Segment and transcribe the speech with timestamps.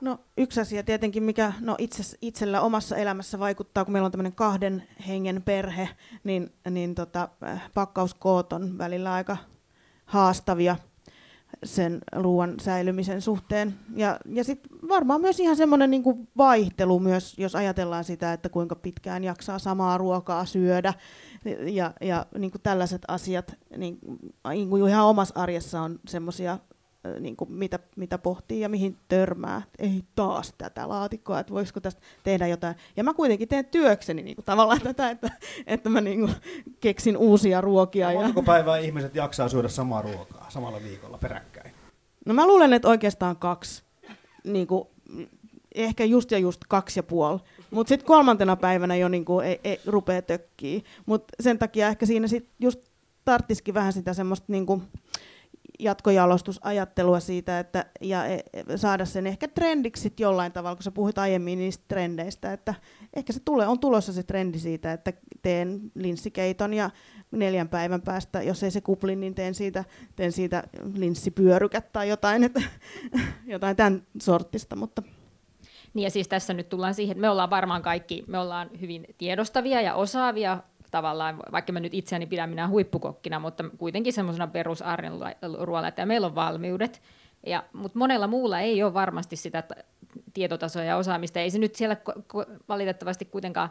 [0.00, 4.32] No yksi asia tietenkin, mikä no itse, itsellä omassa elämässä vaikuttaa, kun meillä on tämmöinen
[4.32, 5.88] kahden hengen perhe,
[6.24, 9.36] niin, niin tota, äh, pakkauskoot on välillä aika
[10.06, 10.76] haastavia
[11.64, 13.74] sen ruoan säilymisen suhteen.
[13.96, 18.76] Ja, ja sitten varmaan myös ihan semmoinen niin vaihtelu myös, jos ajatellaan sitä, että kuinka
[18.76, 20.94] pitkään jaksaa samaa ruokaa syödä.
[21.72, 23.98] Ja, ja niin kuin tällaiset asiat niin,
[24.48, 26.58] niin kuin ihan omassa arjessa on semmoisia
[27.20, 29.62] niin kuin mitä, mitä pohtii ja mihin törmää.
[29.78, 32.74] Ei taas tätä laatikkoa, että voisiko tästä tehdä jotain.
[32.96, 35.30] Ja mä kuitenkin teen työkseni niin kuin tavallaan tätä, että,
[35.66, 36.34] että mä niin kuin
[36.80, 38.12] keksin uusia ruokia.
[38.12, 38.18] Ja...
[38.18, 41.72] Montako päivää ihmiset jaksaa syödä samaa ruokaa samalla viikolla peräkkäin?
[42.26, 43.82] No mä luulen, että oikeastaan kaksi.
[44.44, 44.88] Niin kuin,
[45.74, 47.38] ehkä just ja just kaksi ja puoli.
[47.70, 50.80] Mutta sitten kolmantena päivänä jo niinku ei, ei rupee tökkiä.
[51.06, 52.80] Mutta sen takia ehkä siinä sit just
[53.24, 54.82] tarttisikin vähän sitä semmoista niinku,
[55.78, 58.40] jatkojalostusajattelua siitä, että, ja e,
[58.76, 62.74] saada sen ehkä trendiksi jollain tavalla, kun sä puhuit aiemmin niistä trendeistä, että
[63.16, 66.90] ehkä se tulee, on tulossa se trendi siitä, että teen linssikeiton ja
[67.30, 69.84] neljän päivän päästä, jos ei se kupli, niin teen siitä,
[70.16, 70.62] teen siitä
[70.94, 72.62] linssipyörykät tai jotain, että,
[73.46, 75.02] jotain tämän sortista, mutta
[75.94, 79.06] niin ja siis tässä nyt tullaan siihen, että me ollaan varmaan kaikki, me ollaan hyvin
[79.18, 80.58] tiedostavia ja osaavia
[80.96, 85.12] tavallaan, vaikka mä nyt itseäni pidän minä huippukokkina, mutta kuitenkin semmoisena perusarjen
[85.88, 87.02] että meillä on valmiudet,
[87.46, 89.62] ja, mutta monella muulla ei ole varmasti sitä
[90.34, 91.40] tietotasoa ja osaamista.
[91.40, 91.96] Ei se nyt siellä
[92.68, 93.70] valitettavasti kuitenkaan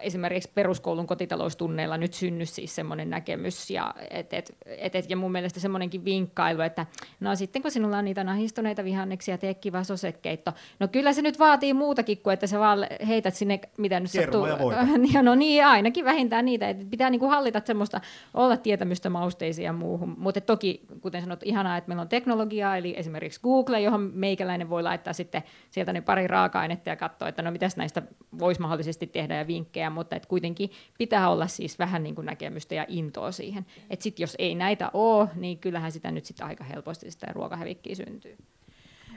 [0.00, 5.32] esimerkiksi peruskoulun kotitaloustunneilla nyt synny siis semmoinen näkemys, ja, et, et, et, et, ja mun
[5.32, 6.86] mielestä semmoinenkin vinkkailu, että
[7.20, 10.52] no sitten kun sinulla on niitä nahistuneita vihanneksia, tee kiva sosekeitto.
[10.78, 14.46] No kyllä se nyt vaatii muutakin kuin, että sä vaan heität sinne, mitä nyt sattuu.
[14.46, 18.00] Ja no niin, ainakin vähintään niitä, että pitää niinku hallita semmoista,
[18.34, 22.94] olla tietämystä mausteisiin ja muuhun, mutta toki, kuten sanot, ihanaa, että meillä on teknologiaa, eli
[22.96, 27.50] esimerkiksi Google, johon meikäläinen voi laittaa sitten sieltä ne pari raaka-ainetta ja katsoa, että no
[27.50, 28.02] mitäs näistä
[28.38, 32.26] voisi mahdollisesti tehdä ja vinkkejä tärkeää, mutta et kuitenkin pitää olla siis vähän niin kuin
[32.26, 33.66] näkemystä ja intoa siihen.
[33.90, 37.94] Että sitten jos ei näitä ole, niin kyllähän sitä nyt sitten aika helposti sitä ruokahävikkiä
[37.94, 38.36] syntyy.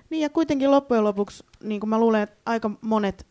[0.09, 3.25] Niin ja kuitenkin loppujen lopuksi, niin kuin mä luulen, että aika monet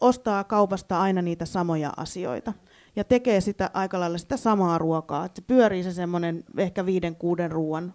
[0.00, 2.52] ostaa kaupasta aina niitä samoja asioita
[2.96, 5.24] ja tekee sitä aika lailla sitä samaa ruokaa.
[5.24, 7.92] Että se pyörii se semmoinen ehkä viiden, kuuden ruoan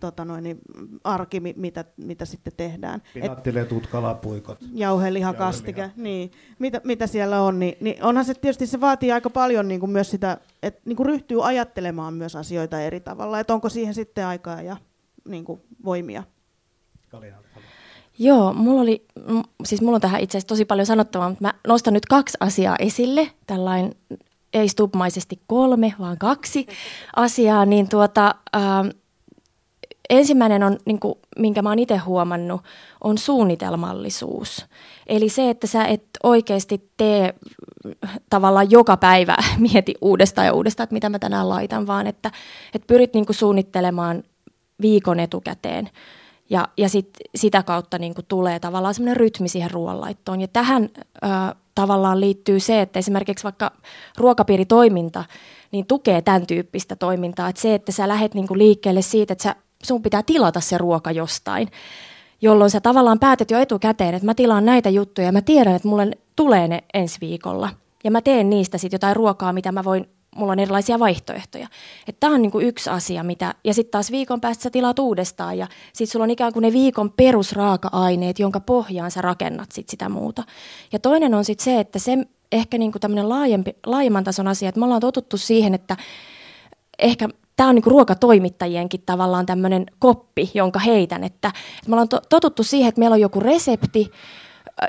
[0.00, 0.58] tota noin, niin
[1.04, 3.02] arki, mitä, mitä sitten tehdään.
[3.14, 4.58] Pinattiletut, kalapuikot.
[4.74, 6.30] Jauhelihakastike, niin.
[6.58, 9.90] Mitä, mitä siellä on, niin, niin onhan se tietysti, se vaatii aika paljon niin kuin
[9.90, 14.26] myös sitä, että niin kuin ryhtyy ajattelemaan myös asioita eri tavalla, että onko siihen sitten
[14.26, 14.76] aikaa ja
[15.28, 16.22] niin kuin voimia.
[17.08, 17.36] Kalina.
[18.18, 19.06] Joo, mulla oli,
[19.64, 22.76] siis mulla on tähän itse asiassa tosi paljon sanottavaa, mutta mä nostan nyt kaksi asiaa
[22.78, 23.94] esille, tällainen
[24.52, 26.66] ei stubmaisesti kolme, vaan kaksi
[27.16, 28.62] asiaa, niin tuota, äh,
[30.10, 32.60] Ensimmäinen on, niin kuin, minkä mä oon itse huomannut,
[33.04, 34.66] on suunnitelmallisuus.
[35.06, 37.34] Eli se, että sä et oikeasti tee
[38.30, 39.36] tavallaan joka päivä
[39.72, 42.30] mieti uudestaan ja uudestaan, että mitä mä tänään laitan, vaan että,
[42.74, 44.22] että pyrit niin kuin suunnittelemaan
[44.82, 45.90] viikon etukäteen.
[46.50, 50.40] Ja, ja sit, sitä kautta niin kuin tulee tavallaan semmoinen rytmi siihen ruoanlaittoon.
[50.40, 51.28] Ja tähän ö,
[51.74, 53.72] tavallaan liittyy se, että esimerkiksi vaikka
[54.18, 55.24] ruokapiiritoiminta
[55.72, 57.48] niin tukee tämän tyyppistä toimintaa.
[57.48, 60.78] Että se, että sä lähdet niin kuin liikkeelle siitä, että sä sun pitää tilata se
[60.78, 61.68] ruoka jostain,
[62.40, 65.88] jolloin sä tavallaan päätet jo etukäteen, että mä tilaan näitä juttuja ja mä tiedän, että
[65.88, 67.70] mulle tulee ne ensi viikolla.
[68.04, 71.68] Ja mä teen niistä sitten jotain ruokaa, mitä mä voin, mulla on erilaisia vaihtoehtoja.
[72.20, 75.66] Tämä on niinku yksi asia, mitä, ja sitten taas viikon päästä sä tilaat uudestaan, ja
[75.92, 80.42] sitten sulla on ikään kuin ne viikon perusraaka-aineet, jonka pohjaan sä rakennat sit sitä muuta.
[80.92, 82.18] Ja toinen on sitten se, että se
[82.52, 83.28] ehkä niinku tämmöinen
[83.86, 85.96] laajemman tason asia, että me ollaan totuttu siihen, että
[86.98, 87.28] ehkä
[87.60, 92.62] tämä on niinku ruokatoimittajienkin tavallaan tämmöinen koppi, jonka heitän, että, että me ollaan to, totuttu
[92.62, 94.10] siihen, että meillä on joku resepti,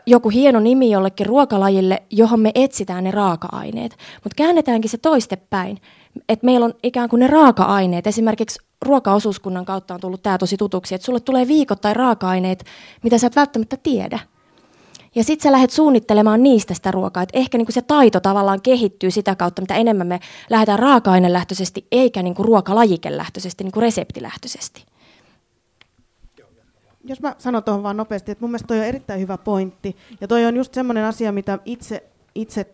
[0.05, 3.97] joku hieno nimi jollekin ruokalajille, johon me etsitään ne raaka-aineet.
[4.23, 5.77] Mutta käännetäänkin se toistepäin,
[6.29, 8.07] että meillä on ikään kuin ne raaka-aineet.
[8.07, 12.65] Esimerkiksi ruokaosuuskunnan kautta on tullut tämä tosi tutuksi, että sulle tulee viikoittain raaka-aineet,
[13.03, 14.19] mitä sä et välttämättä tiedä.
[15.15, 17.23] Ja sitten sä lähdet suunnittelemaan niistä sitä ruokaa.
[17.23, 20.19] Et ehkä niinku se taito tavallaan kehittyy sitä kautta, mitä enemmän me
[20.49, 24.85] lähdetään raaka-ainelähtöisesti, eikä niinku ruokalajikelähtöisesti, niinku reseptilähtöisesti.
[27.03, 29.95] Jos mä sanon tuohon vaan nopeasti, että mun mielestä toi on erittäin hyvä pointti.
[30.21, 32.03] Ja toi on just semmoinen asia, mitä itse,
[32.35, 32.65] itse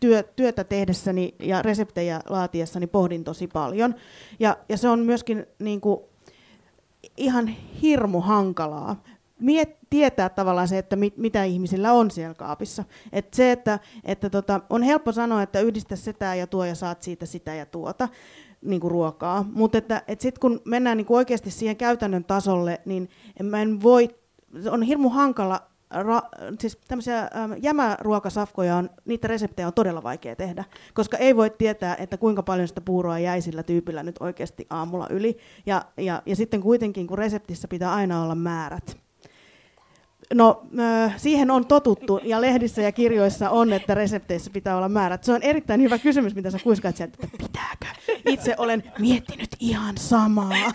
[0.00, 3.94] työ, työtä tehdessäni ja reseptejä laatiessani pohdin tosi paljon.
[4.38, 6.00] Ja, ja se on myöskin niin kuin,
[7.16, 7.48] ihan
[7.82, 9.02] hirmu hankalaa
[9.40, 12.84] miet, tietää tavallaan se, että mit, mitä ihmisillä on siellä kaapissa.
[13.12, 17.02] Et se, että, että tota, on helppo sanoa, että yhdistä sitä ja tuo ja saat
[17.02, 18.08] siitä sitä ja tuota
[18.62, 19.44] niin kuin ruokaa.
[19.52, 23.08] Mutta että, että sitten kun mennään niin kuin oikeasti siihen käytännön tasolle, niin
[23.40, 24.08] en, mä en voi
[24.70, 25.60] on hirmu hankala
[25.90, 26.22] ra,
[26.60, 30.64] siis tämmöisiä äm, jämäruokasafkoja, on, niitä reseptejä on todella vaikea tehdä,
[30.94, 35.06] koska ei voi tietää, että kuinka paljon sitä puuroa jäi sillä tyypillä nyt oikeasti aamulla
[35.10, 35.36] yli.
[35.66, 39.03] Ja, ja, ja sitten kuitenkin, kun reseptissä pitää aina olla määrät.
[40.34, 40.62] No,
[41.16, 45.24] siihen on totuttu, ja lehdissä ja kirjoissa on, että resepteissä pitää olla määrät.
[45.24, 47.86] Se on erittäin hyvä kysymys, mitä sä kuiskaat sieltä, että pitääkö.
[48.26, 50.72] Itse olen miettinyt ihan samaa.